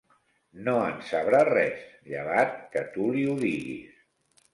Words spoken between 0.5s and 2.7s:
No en sabrà res, llevat